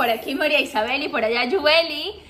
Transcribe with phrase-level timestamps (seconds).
[0.00, 2.22] Por aquí María Isabel y por allá Jueli.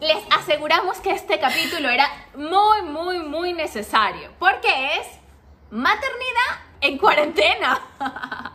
[0.00, 5.08] Les aseguramos que este capítulo era muy, muy, muy necesario, porque es
[5.72, 7.80] maternidad en cuarentena.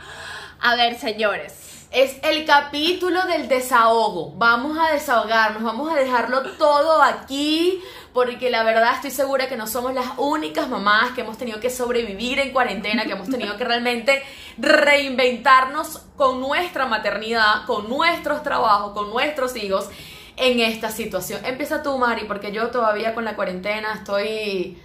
[0.62, 4.34] A ver, señores, Es el capítulo del desahogo.
[4.36, 7.82] Vamos a desahogarnos, vamos a dejarlo todo aquí,
[8.14, 11.72] porque la verdad estoy segura que no somos las únicas mamás que hemos tenido que
[11.72, 14.22] sobrevivir en cuarentena, que hemos tenido que realmente
[14.60, 19.90] reinventarnos con nuestra maternidad, con nuestros trabajos, con nuestros hijos
[20.38, 21.44] en esta situación.
[21.44, 24.80] Empieza tú, Mari, porque yo todavía con la cuarentena estoy...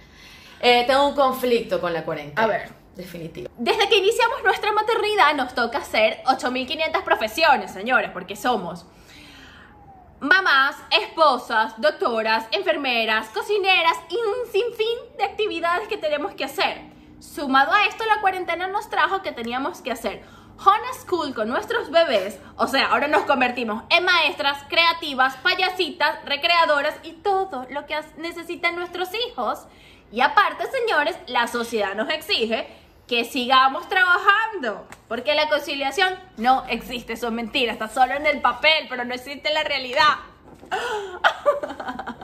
[0.59, 2.41] eh, tengo un conflicto con la cuarentena.
[2.41, 2.84] A ver.
[2.95, 3.49] Definitivo.
[3.57, 8.85] Desde que iniciamos nuestra maternidad nos toca hacer 8.500 profesiones, señores, porque somos
[10.21, 16.81] mamás, esposas, doctoras, enfermeras, cocineras y un sinfín de actividades que tenemos que hacer.
[17.19, 20.23] Sumado a esto, la cuarentena nos trajo que teníamos que hacer
[20.57, 27.11] homeschool con nuestros bebés, o sea, ahora nos convertimos en maestras, creativas, payasitas, recreadoras y
[27.13, 29.67] todo lo que necesitan nuestros hijos.
[30.11, 32.67] Y aparte, señores, la sociedad nos exige
[33.07, 38.41] que sigamos trabajando, porque la conciliación no existe, eso es mentira, está solo en el
[38.41, 40.15] papel, pero no existe en la realidad.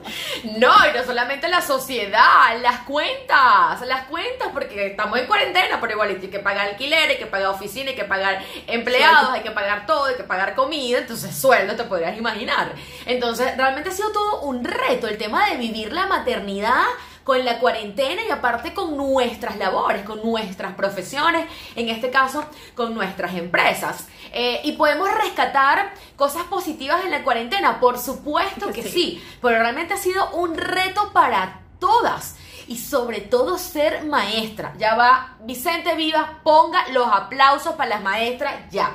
[0.57, 5.93] No, y no solamente la sociedad, las cuentas, las cuentas, porque estamos en cuarentena, pero
[5.93, 9.51] igual hay que pagar alquiler, hay que pagar oficina, hay que pagar empleados, hay que
[9.51, 12.73] pagar todo, hay que pagar comida, entonces sueldo te podrías imaginar.
[13.05, 16.83] Entonces, realmente ha sido todo un reto el tema de vivir la maternidad
[17.23, 22.43] con la cuarentena y aparte con nuestras labores, con nuestras profesiones, en este caso
[22.75, 24.07] con nuestras empresas.
[24.33, 28.89] Eh, y podemos rescatar cosas positivas en la cuarentena, por supuesto que Sí.
[28.89, 32.35] sí, pero realmente ha sido un reto para todas.
[32.67, 34.73] Y sobre todo ser maestra.
[34.77, 38.91] Ya va, Vicente Vivas, ponga los aplausos para las maestras ya.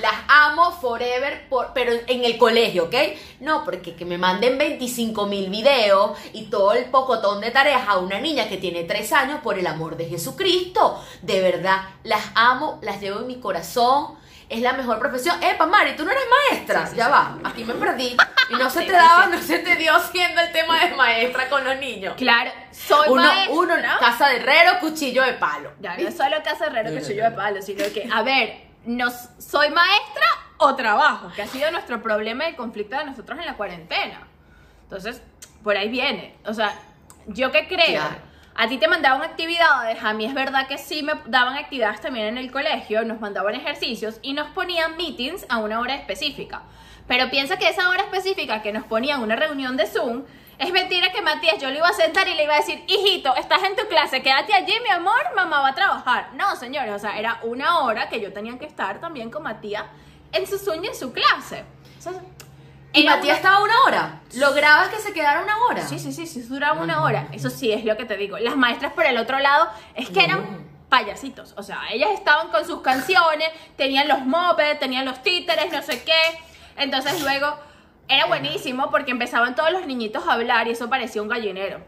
[0.00, 0.14] Las
[0.58, 2.94] amo forever, por- pero en el colegio, ¿ok?
[3.40, 7.98] No, porque que me manden 25 mil videos y todo el pocotón de tareas a
[7.98, 11.02] una niña que tiene 3 años, por el amor de Jesucristo.
[11.22, 14.16] De verdad, las amo, las llevo en mi corazón.
[14.48, 15.42] Es la mejor profesión.
[15.42, 16.84] Epa, Mari, tú no eres maestra.
[16.86, 17.10] Sí, sí, ya sí.
[17.10, 18.16] va, aquí me perdí.
[18.48, 19.30] Y no se Sí, te daba, sí.
[19.32, 22.14] no se te dio siendo el tema de maestra con los niños.
[22.16, 23.54] Claro, soy Uno, maestra.
[23.54, 25.72] uno, casa de herrero, cuchillo de palo.
[25.80, 28.66] Ya, no es solo casa herrero que soy yo de palo, sino que, a ver,
[28.84, 30.26] no soy maestra
[30.58, 34.26] o trabajo, que ha sido nuestro problema y el conflicto de nosotros en la cuarentena.
[34.84, 35.22] Entonces,
[35.62, 36.36] por ahí viene.
[36.46, 36.74] O sea,
[37.26, 38.16] yo que creo, Claro.
[38.54, 42.26] a ti te mandaban actividades, a mí es verdad que sí me daban actividades también
[42.26, 46.62] en el colegio, nos mandaban ejercicios y nos ponían meetings a una hora específica.
[47.06, 50.24] Pero piensa que esa hora específica que nos ponían una reunión de Zoom,
[50.58, 53.34] es mentira que Matías yo le iba a sentar y le iba a decir, hijito,
[53.36, 56.30] estás en tu clase, quédate allí, mi amor, mamá va a trabajar.
[56.34, 59.84] No, señores, o sea, era una hora que yo tenía que estar también con Matías
[60.32, 61.64] en su sueño, en su clase.
[61.98, 62.12] O sea,
[62.92, 64.20] Y Matías estaba una hora.
[64.34, 65.86] ¿Lograbas que se quedara una hora?
[65.86, 67.28] Sí, sí, sí, sí, duraba una hora.
[67.32, 68.38] Eso sí es lo que te digo.
[68.38, 71.54] Las maestras por el otro lado es que eran payasitos.
[71.56, 76.02] O sea, ellas estaban con sus canciones, tenían los mopeds, tenían los títeres, no sé
[76.04, 76.40] qué.
[76.76, 77.58] Entonces luego
[78.08, 81.80] era buenísimo porque empezaban todos los niñitos a hablar y eso parecía un gallinero.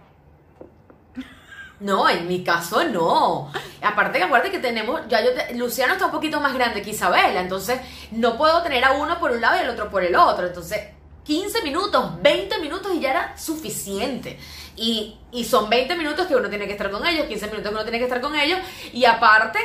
[1.80, 3.52] No, en mi caso no.
[3.82, 6.90] Aparte que acuérdate que tenemos, ya yo te- Luciano está un poquito más grande que
[6.90, 7.80] Isabela, entonces
[8.10, 10.46] no puedo tener a uno por un lado y al otro por el otro.
[10.46, 10.80] Entonces,
[11.24, 14.38] 15 minutos, 20 minutos y ya era suficiente.
[14.76, 17.74] Y, y son 20 minutos que uno tiene que estar con ellos, 15 minutos que
[17.74, 18.58] uno tiene que estar con ellos.
[18.92, 19.58] Y aparte,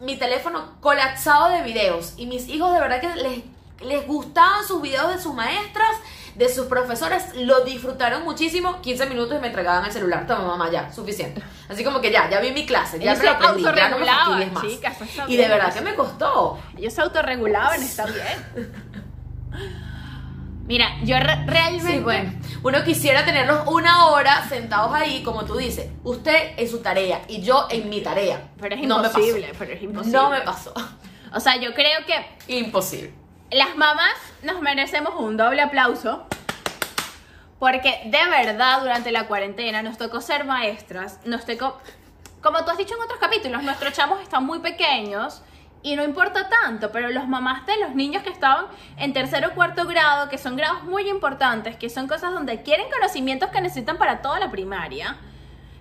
[0.00, 2.14] mi teléfono colapsado de videos.
[2.18, 3.42] Y mis hijos de verdad que les,
[3.88, 5.96] les gustaban sus videos de sus maestras,
[6.34, 8.80] de sus profesores, lo disfrutaron muchísimo.
[8.82, 10.26] 15 minutos y me entregaban el celular.
[10.26, 11.40] Toma, mamá, ya, suficiente.
[11.68, 14.26] Así como que ya, ya vi mi clase, ya se aprendí, ya no me autorregulaban,
[14.26, 14.62] fastidies más.
[14.64, 16.58] chicas, eso está y de verdad que me costó.
[16.76, 18.72] Ellos se autorregulaban, está bien.
[20.66, 21.92] Mira, yo re- realmente...
[21.92, 22.32] Sí, bueno,
[22.62, 27.42] uno quisiera tenerlos una hora sentados ahí, como tú dices, usted en su tarea y
[27.42, 28.48] yo en mi tarea.
[28.58, 29.18] Pero es No me pasó.
[29.20, 30.18] imposible, pero es imposible.
[30.18, 30.72] No me pasó.
[31.34, 33.12] O sea, yo creo que Imposible.
[33.54, 36.26] Las mamás nos merecemos un doble aplauso
[37.60, 41.80] porque de verdad durante la cuarentena nos tocó ser maestras, nos tocó,
[42.42, 45.40] como tú has dicho en otros capítulos, nuestros chamos están muy pequeños
[45.84, 48.66] y no importa tanto, pero los mamás de los niños que estaban
[48.96, 52.90] en tercero o cuarto grado, que son grados muy importantes, que son cosas donde quieren
[52.90, 55.16] conocimientos que necesitan para toda la primaria,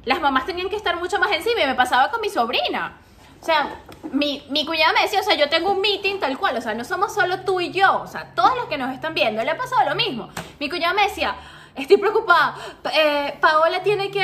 [0.05, 2.99] las mamás tenían que estar mucho más encima y me pasaba con mi sobrina.
[3.43, 3.75] O sea,
[4.13, 6.73] mi, mi cuñada me decía, o sea, yo tengo un meeting tal cual, o sea,
[6.73, 9.51] no somos solo tú y yo, o sea, todos los que nos están viendo, le
[9.51, 10.29] ha pasado lo mismo.
[10.61, 11.35] Mi cuñada me decía,
[11.75, 14.23] estoy preocupada, Pa- eh, Paola tiene que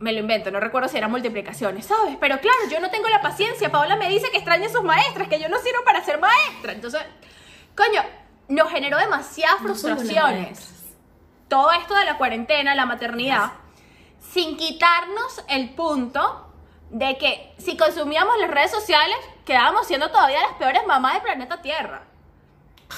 [0.00, 2.18] me lo invento, no recuerdo si eran multiplicaciones, ¿sabes?
[2.20, 3.72] Pero claro, yo no tengo la paciencia.
[3.72, 6.72] Paola me dice que extraña a sus maestras, que yo no sirvo para ser maestra.
[6.72, 7.00] Entonces,
[7.74, 8.02] coño,
[8.48, 10.74] nos generó demasiadas No frustraciones.
[11.48, 13.52] Todo esto de la cuarentena, la maternidad,
[14.20, 16.45] sin quitarnos el punto
[16.90, 21.60] de que si consumíamos las redes sociales, quedábamos siendo todavía las peores mamás del planeta
[21.60, 22.02] Tierra.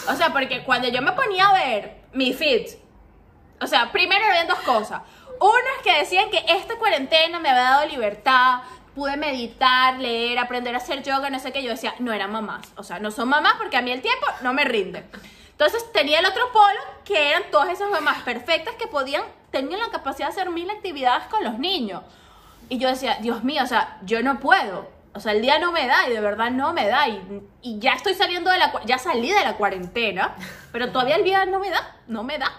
[0.08, 2.76] O sea, porque cuando yo me ponía a ver mi feed,
[3.60, 5.02] o sea, primero habían dos cosas.
[5.40, 8.60] Unas que decían que esta cuarentena me había dado libertad,
[8.94, 11.62] pude meditar, leer, aprender a hacer yoga, no sé qué.
[11.62, 12.72] Yo decía, no eran mamás.
[12.76, 15.04] O sea, no son mamás porque a mí el tiempo no me rinde.
[15.50, 19.90] Entonces tenía el otro polo que eran todas esas mamás perfectas que podían, tenían la
[19.90, 22.02] capacidad de hacer mil actividades con los niños.
[22.68, 24.90] Y yo decía, Dios mío, o sea, yo no puedo.
[25.14, 27.08] O sea, el día no me da y de verdad no me da.
[27.08, 30.34] Y, y ya estoy saliendo de la, ya salí de la cuarentena,
[30.70, 32.52] pero todavía el día no me da, no me da.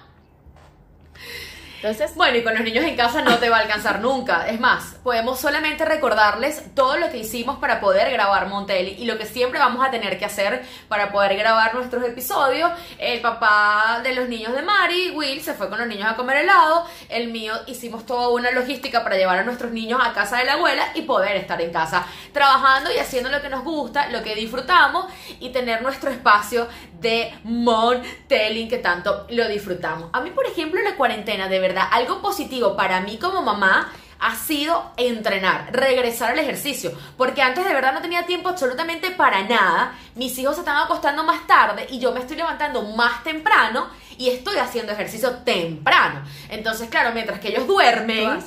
[1.78, 4.50] Entonces, Bueno, y con los niños en casa no te va a alcanzar nunca.
[4.50, 9.18] Es más, podemos solamente recordarles todo lo que hicimos para poder grabar Montelli y lo
[9.18, 12.70] que siempre vamos a tener que hacer para poder grabar nuestros episodios.
[13.00, 16.38] El papá de los niños de Mari, Will, se fue con los niños a comer
[16.38, 16.86] helado.
[17.10, 20.54] El mío hicimos toda una logística para llevar a nuestros niños a casa de la
[20.54, 24.36] abuela y poder estar en casa trabajando y haciendo lo que nos gusta, lo que
[24.36, 25.08] disfrutamos
[25.40, 26.68] y tener nuestro espacio
[27.00, 30.12] de Montelling que tanto lo disfrutamos.
[30.14, 34.36] A mí, por ejemplo, la cuarentena, de verdad, algo positivo para mí como mamá ha
[34.36, 39.94] sido entrenar, regresar al ejercicio, porque antes de verdad no tenía tiempo absolutamente para nada.
[40.16, 43.88] Mis hijos se están acostando más tarde y yo me estoy levantando más temprano
[44.18, 46.24] y estoy haciendo ejercicio temprano.
[46.50, 48.40] Entonces, claro, mientras que ellos duermen,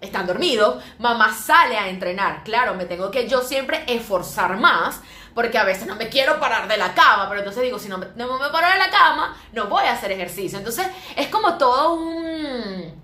[0.00, 2.42] están dormidos, mamá sale a entrenar.
[2.42, 5.00] Claro, me tengo que yo siempre esforzar más,
[5.34, 7.98] porque a veces no me quiero parar de la cama, pero entonces digo, si no
[7.98, 10.58] me, no me paro de la cama, no voy a hacer ejercicio.
[10.58, 10.86] Entonces
[11.16, 12.99] es como todo un,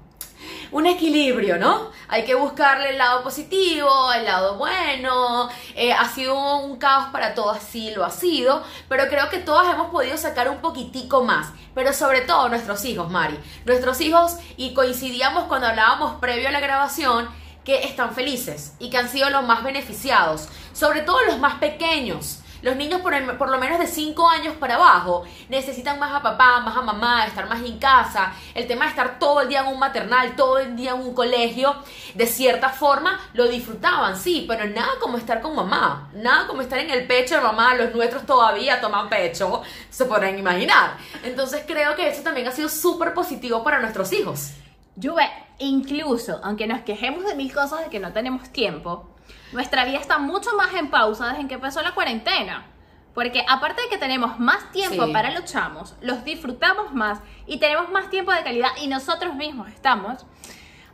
[0.73, 1.91] un equilibrio, ¿no?
[2.09, 5.49] Hay que buscarle el lado positivo, el lado bueno.
[5.75, 9.73] Eh, ha sido un caos para todas, sí lo ha sido, pero creo que todas
[9.73, 11.49] hemos podido sacar un poquitico más.
[11.75, 13.39] Pero sobre todo nuestros hijos, Mari.
[13.65, 17.29] Nuestros hijos, y coincidíamos cuando hablábamos previo a la grabación,
[17.67, 22.39] que están felices y que han sido los más beneficiados, sobre todo los más pequeños.
[22.63, 26.61] Los niños por, por lo menos de 5 años para abajo necesitan más a papá,
[26.61, 28.33] más a mamá, estar más en casa.
[28.55, 31.15] El tema de estar todo el día en un maternal, todo el día en un
[31.15, 31.75] colegio,
[32.15, 36.79] de cierta forma lo disfrutaban, sí, pero nada como estar con mamá, nada como estar
[36.79, 37.75] en el pecho de mamá.
[37.75, 40.97] Los nuestros todavía toman pecho, se podrán imaginar.
[41.23, 44.53] Entonces creo que eso también ha sido súper positivo para nuestros hijos.
[45.01, 49.16] Juve, incluso, aunque nos quejemos de mil cosas de que no tenemos tiempo,
[49.53, 52.67] nuestra vida está mucho más en pausa desde que empezó la cuarentena.
[53.15, 55.13] Porque aparte de que tenemos más tiempo Sí.
[55.13, 59.69] para los chamos, los disfrutamos más y tenemos más tiempo de calidad y nosotros mismos
[59.69, 60.27] estamos,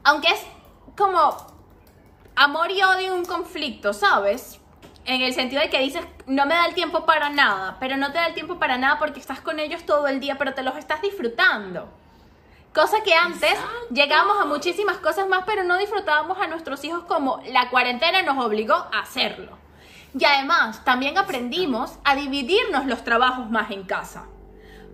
[0.05, 0.41] aunque es
[0.97, 1.37] como
[2.37, 4.61] amor y odio un conflicto, ¿sabes?
[5.05, 8.13] En el sentido de que dices, no me da el tiempo para nada, pero no
[8.13, 10.63] te da el tiempo para nada porque estás con ellos todo el día, pero te
[10.63, 11.89] los estás disfrutando.
[12.75, 13.87] Cosa que antes Exacto.
[13.91, 18.43] llegábamos a muchísimas cosas más, pero no disfrutábamos a nuestros hijos como la cuarentena nos
[18.43, 19.59] obligó a hacerlo.
[20.19, 24.25] Y además, también aprendimos a dividirnos los trabajos más en casa.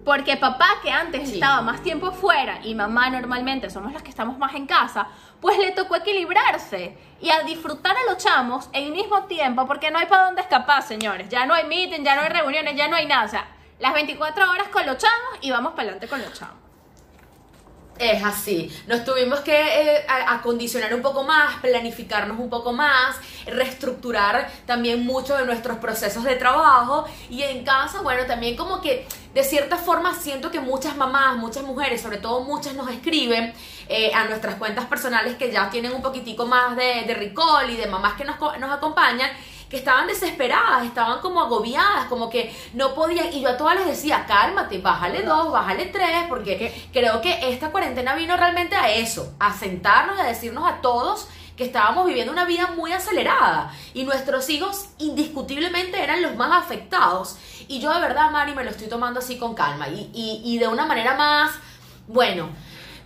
[0.05, 1.35] Porque papá, que antes Sí.
[1.35, 5.09] estaba más tiempo fuera, y mamá normalmente somos las que estamos más en casa,
[5.41, 9.91] pues le tocó equilibrarse y a disfrutar a los chamos en el mismo tiempo, porque
[9.91, 11.29] no hay para dónde escapar, señores.
[11.29, 13.25] Ya no hay meeting, ya no hay reuniones, ya no hay nada.
[13.25, 13.47] O sea,
[13.81, 16.57] las 24 horas con los chamos y vamos para adelante con los chamos.
[17.99, 24.51] Es así, nos tuvimos que eh, acondicionar un poco más, planificarnos un poco más, reestructurar
[24.67, 27.07] también mucho de nuestros procesos de trabajo.
[27.29, 31.65] Y en casa, bueno, también como que de cierta forma siento que muchas mamás, muchas
[31.65, 33.53] mujeres, sobre todo muchas nos escriben
[33.89, 37.77] eh, a nuestras cuentas personales que ya tienen un poquitico más de, de recall y
[37.77, 39.31] de mamás que nos, nos acompañan
[39.69, 43.87] que estaban desesperadas, estaban como agobiadas, como que no podían, y yo a todas les
[43.87, 49.35] decía, cálmate, bájale dos, bájale tres, porque creo que esta cuarentena vino realmente a eso,
[49.39, 53.73] a sentarnos y a decirnos a todos que estábamos viviendo una vida muy acelerada.
[53.93, 57.37] Y nuestros hijos indiscutiblemente eran los más afectados.
[57.67, 59.89] Y yo de verdad, Mari, me lo estoy tomando así con calma.
[59.89, 61.51] Y, y, y de una manera más,
[62.07, 62.49] bueno,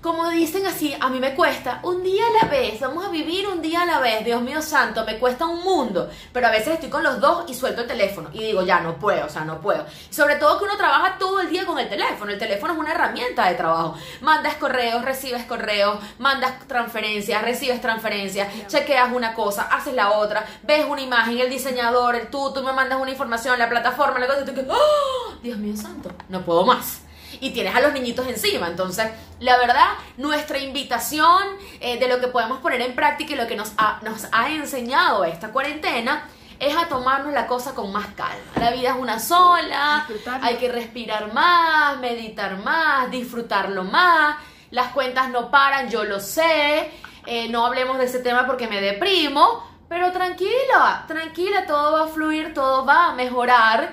[0.02, 3.47] como dicen así, a mí me cuesta un día a la vez, vamos a vivir
[3.47, 6.75] un día a la vez, Dios mío santo, me cuesta un mundo, pero a veces
[6.75, 9.44] estoy con los dos y suelto el teléfono y digo, ya no puedo, o sea,
[9.44, 9.87] no puedo.
[10.11, 12.78] Y sobre todo que uno trabaja todo el día con el teléfono, el teléfono es
[12.80, 13.94] una herramienta de trabajo.
[14.21, 20.85] Mandas correos, recibes correos, mandas transferencias, recibes transferencias, chequeas una cosa, haces la otra, ves
[20.85, 24.40] una imagen, el diseñador, el tú, tú me mandas una información, la plataforma, la cosa,
[24.40, 25.35] y tú que, ¡oh!
[25.44, 27.02] Dios mío santo, no puedo más.
[27.42, 28.68] Y tienes a los niñitos encima.
[28.68, 31.42] Entonces, la verdad, nuestra invitación
[31.80, 34.49] eh, de lo que podemos poner en práctica y lo que nos ha, nos ha
[34.49, 36.28] enseñado esta cuarentena
[36.61, 38.52] es a tomarnos la cosa con más calma.
[38.61, 40.06] La vida es una sola,
[40.40, 44.37] hay que respirar más, meditar más, disfrutarlo más.
[44.70, 46.92] Las cuentas no paran, yo lo sé.
[47.26, 52.08] Eh, no hablemos de ese tema porque me deprimo, pero tranquila, tranquila, todo va a
[52.08, 53.92] fluir, todo va a mejorar.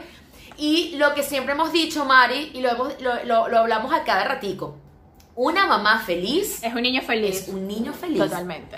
[0.60, 4.04] Y lo que siempre hemos dicho, Mari, y lo, hemos- lo, lo- lo hablamos a
[4.04, 4.76] cada ratico,
[5.36, 7.44] una mamá feliz Es un niño feliz.
[7.44, 8.20] es un niño feliz.
[8.20, 8.78] Totalmente.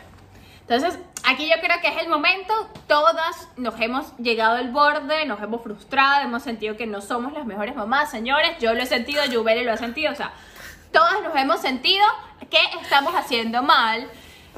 [0.62, 2.54] Entonces, aquí yo creo que es el momento,
[2.88, 7.46] todas nos hemos llegado al borde, nos hemos frustrado, hemos sentido que no somos las
[7.46, 10.32] mejores mamás, señores, yo lo he sentido, Yubeli lo ha sentido, o sea,
[10.94, 12.06] todas nos hemos sentido
[12.50, 14.08] que estamos haciendo mal.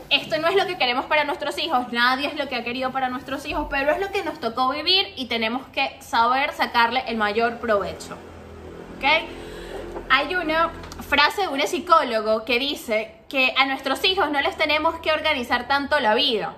[0.09, 2.91] Esto no es lo que queremos para nuestros hijos, nadie es lo que ha querido
[2.91, 7.03] para nuestros hijos, pero es lo que nos tocó vivir y tenemos que saber sacarle
[7.07, 8.17] el mayor provecho.
[8.97, 9.05] ¿Ok?
[10.09, 10.71] Hay una
[11.07, 15.67] frase de un psicólogo que dice que a nuestros hijos no les tenemos que organizar
[15.67, 16.55] tanto la vida.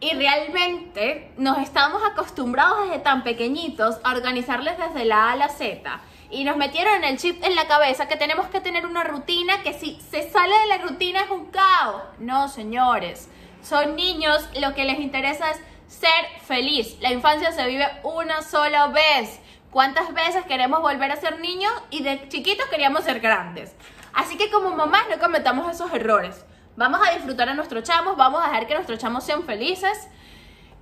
[0.00, 5.48] Y realmente nos estamos acostumbrados desde tan pequeñitos a organizarles desde la A a la
[5.48, 6.00] Z.
[6.30, 9.72] Y nos metieron el chip en la cabeza que tenemos que tener una rutina que
[9.72, 12.02] si se sale de la rutina es un caos.
[12.18, 13.28] No, señores.
[13.62, 16.96] Son niños, lo que les interesa es ser feliz.
[17.00, 19.40] La infancia se vive una sola vez.
[19.70, 23.74] ¿Cuántas veces queremos volver a ser niños y de chiquitos queríamos ser grandes?
[24.12, 26.44] Así que como mamás no cometamos esos errores.
[26.76, 30.08] Vamos a disfrutar a nuestros chamos, vamos a dejar que nuestros chamos sean felices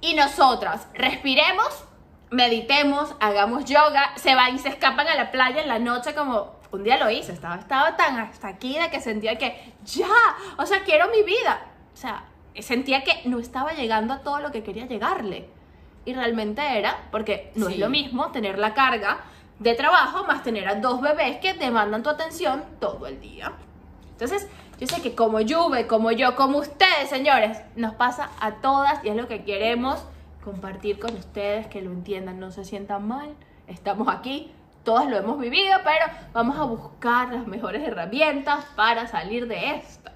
[0.00, 1.84] y nosotras respiremos,
[2.32, 6.56] meditemos, hagamos yoga, se van y se escapan a la playa en la noche como
[6.72, 10.06] un día lo hice, estaba, estaba tan hasta aquí de que sentía que ya,
[10.56, 11.60] o sea, quiero mi vida.
[11.92, 12.24] O sea,
[12.60, 15.48] sentía que no estaba llegando a todo lo que quería llegarle.
[16.06, 17.74] Y realmente era, porque no Sí.
[17.74, 19.18] es lo mismo tener la carga
[19.58, 23.52] de trabajo más tener a dos bebés que demandan tu atención todo el día.
[24.12, 24.48] Entonces,
[24.80, 29.10] yo sé que como Juve, como yo, como ustedes, señores, nos pasa a todas y
[29.10, 30.02] es lo que queremos
[30.42, 33.34] compartir con ustedes, que lo entiendan, no se sientan mal.
[33.66, 34.52] Estamos aquí,
[34.84, 40.11] todas lo hemos vivido, pero vamos a buscar las mejores herramientas para salir de esto.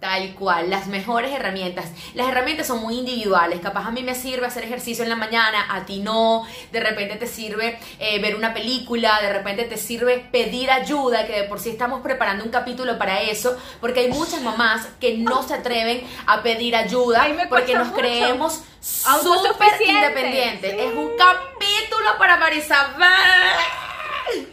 [0.00, 1.86] Tal cual, las mejores herramientas.
[2.12, 3.60] Las herramientas son muy individuales.
[3.60, 6.46] Capaz a mí me sirve hacer ejercicio en la mañana, a ti no.
[6.70, 11.40] De repente te sirve eh, ver una película, de repente te sirve pedir ayuda, que
[11.40, 15.42] de por sí estamos preparando un capítulo para eso, porque hay muchas mamás que no
[15.42, 17.98] se atreven a pedir ayuda porque nos mucho.
[17.98, 20.72] creemos súper independientes.
[20.72, 20.78] Sí.
[20.78, 23.06] Es un capítulo para Marisabel.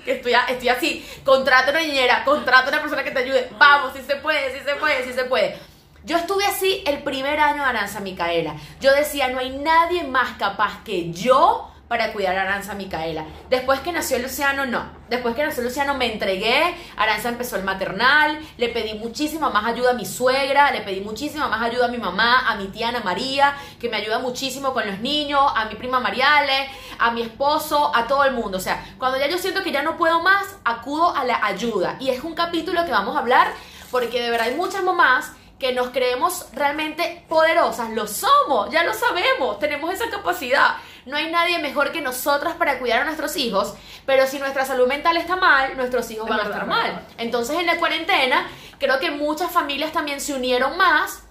[0.04, 3.50] Que estoy, estoy así, contrata una niñera, contrata una persona que te ayude.
[3.58, 5.58] Vamos, si se puede, si se puede, si se puede.
[6.04, 8.56] Yo estuve así el primer año de Aranza Micaela.
[8.82, 13.26] Yo decía, no hay nadie más capaz que yo para cuidar a Aranza Micaela.
[13.50, 14.84] Después que nació Luciano, no.
[15.10, 19.92] Después que nació Luciano me entregué, Aranza empezó el maternal, le pedí muchísima más ayuda
[19.92, 23.02] a mi suegra, le pedí muchísima más ayuda a mi mamá, a mi tía Ana
[23.02, 27.96] María, que me ayuda muchísimo con los niños, a mi prima Mariale, a mi esposo,
[27.96, 28.58] a todo el mundo.
[28.58, 31.98] O sea, cuando ya yo siento que ya no puedo más, acudo a la ayuda.
[32.00, 33.54] Y es un capítulo que vamos a hablar
[33.92, 38.94] porque de verdad hay muchas mamás que nos creemos realmente poderosas, lo somos, ya lo
[38.94, 40.76] sabemos, tenemos esa capacidad.
[41.06, 43.74] No hay nadie mejor que nosotras para cuidar a nuestros hijos,
[44.06, 47.08] pero si nuestra salud mental está mal, nuestros hijos van a estar es mal.
[47.18, 48.48] Entonces en la cuarentena
[48.80, 51.24] creo que muchas familias también se unieron más.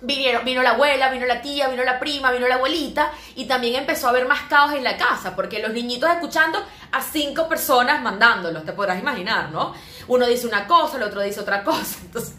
[0.00, 3.76] Vinieron, vino la abuela, vino la tía, vino la prima, vino la abuelita y también
[3.76, 8.02] empezó a haber más caos en la casa porque los niñitos escuchando a cinco personas
[8.02, 9.72] mandándolos, te podrás imaginar, ¿no?
[10.08, 11.96] Uno dice una cosa, el otro dice otra cosa.
[12.04, 12.34] Entonces,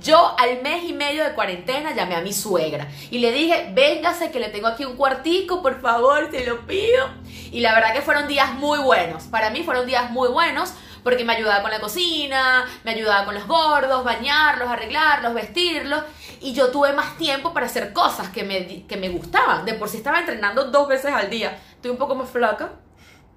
[0.00, 4.30] yo al mes y medio de cuarentena llamé a mi suegra y le dije, véngase
[4.30, 7.08] que le tengo aquí un cuartico, por favor, te lo pido.
[7.50, 9.24] Y la verdad que fueron días muy buenos.
[9.24, 13.34] Para mí fueron días muy buenos porque me ayudaba con la cocina, me ayudaba con
[13.34, 16.02] los gordos, bañarlos, arreglarlos, vestirlos.
[16.40, 19.64] Y yo tuve más tiempo para hacer cosas que me, que me gustaban.
[19.64, 21.58] De por sí estaba entrenando dos veces al día.
[21.74, 22.72] Estoy un poco más flaca,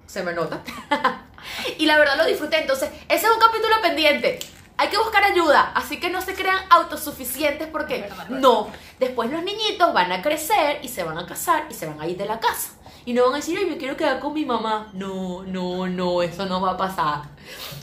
[0.06, 0.62] se me nota.
[1.78, 2.60] y la verdad lo disfruté.
[2.60, 4.40] Entonces, ese es un capítulo pendiente.
[4.80, 9.92] Hay que buscar ayuda, así que no se crean autosuficientes porque no, después los niñitos
[9.92, 12.40] van a crecer y se van a casar y se van a ir de la
[12.40, 12.70] casa.
[13.04, 14.88] Y no van a decir, ay, me quiero quedar con mi mamá.
[14.94, 17.24] No, no, no, eso no va a pasar.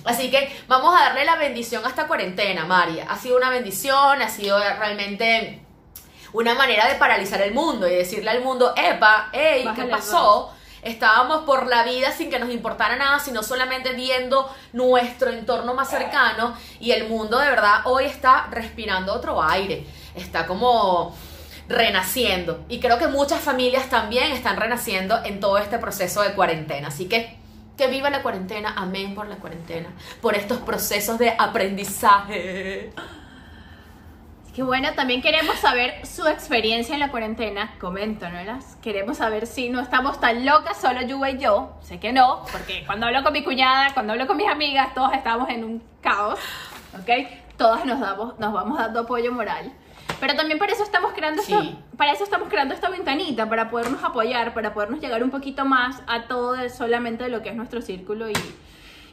[0.05, 3.05] Así que vamos a darle la bendición a esta cuarentena, María.
[3.07, 5.61] Ha sido una bendición, ha sido realmente
[6.33, 10.51] una manera de paralizar el mundo y decirle al mundo, epa, hey, ¿qué pasó?
[10.81, 15.89] Estábamos por la vida sin que nos importara nada, sino solamente viendo nuestro entorno más
[15.89, 16.55] cercano.
[16.79, 21.15] Y el mundo de verdad hoy está respirando otro aire, está como
[21.67, 22.63] renaciendo.
[22.69, 27.07] Y creo que muchas familias también están renaciendo en todo este proceso de cuarentena, así
[27.07, 27.37] que
[27.77, 32.91] Que viva la cuarentena, amén por la cuarentena, por estos procesos de aprendizaje.
[34.57, 37.75] Qué bueno, también queremos saber su experiencia en la cuarentena.
[37.79, 38.75] Coméntanoslas.
[38.81, 41.77] Queremos saber si no estamos tan locas, solo Yuba y yo.
[41.81, 45.13] Sé que no, porque cuando hablo con mi cuñada, cuando hablo con mis amigas, todos
[45.13, 46.39] estamos en un caos.
[46.99, 47.27] ¿Ok?
[47.55, 49.71] Todas nos, damos, nos vamos dando apoyo moral.
[50.19, 51.53] Pero también para eso estamos creando Sí.
[51.53, 55.65] esta, para eso estamos creando esta ventanita, para podernos apoyar, para podernos llegar un poquito
[55.65, 58.33] más a todo de solamente de lo que es nuestro círculo y,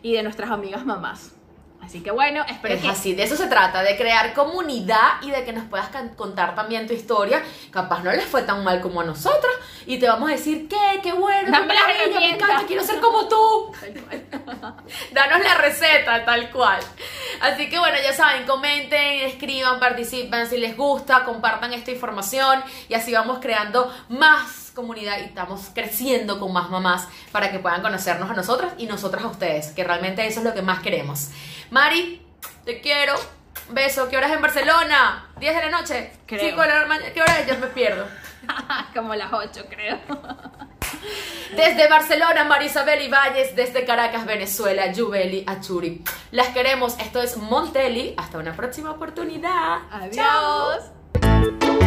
[0.00, 1.36] y de nuestras amigas mamás.
[1.84, 5.30] Así que bueno, espero Es que así, de eso se trata, de crear comunidad y
[5.30, 7.42] de que nos puedas contar también tu historia.
[7.70, 9.52] Capaz no les fue tan mal como a nosotras
[9.86, 11.00] y te vamos a decir, ¿qué?
[11.02, 11.50] ¡Qué bueno!
[11.50, 13.72] Dame qué maravilla, me encanta, quiero ser como tú!
[15.12, 16.80] Danos la receta, tal cual.
[17.40, 22.94] Así que bueno, ya saben, comenten, escriban, participen si les gusta, compartan esta información y
[22.94, 28.30] así vamos creando más comunidad y estamos creciendo con más mamás para que puedan conocernos
[28.30, 31.30] a nosotras y nosotras a ustedes, que realmente eso es lo que más queremos.
[31.70, 32.24] Mari,
[32.64, 33.14] te quiero.
[33.70, 34.08] Beso.
[34.08, 35.30] ¿Qué hora es en Barcelona?
[35.36, 36.12] ¿10 de la noche?
[36.26, 36.40] Creo.
[36.40, 37.12] 5 de la mañana.
[37.12, 37.46] ¿Qué hora es?
[37.46, 38.06] Yo me pierdo.
[38.94, 39.98] como las 8 creo.
[41.56, 43.54] Desde Barcelona, Marisabel Ibáñez.
[43.56, 46.04] Desde Caracas, Venezuela, Jubeli Achuri.
[46.30, 46.98] Las queremos.
[46.98, 48.14] Esto es Montelli.
[48.16, 49.78] Hasta una próxima oportunidad.
[49.90, 50.16] Adiós.
[50.16, 51.83] Chao.